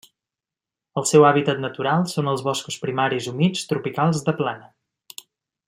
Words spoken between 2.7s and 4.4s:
primaris humits tropicals de